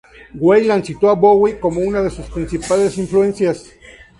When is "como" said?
1.59-1.79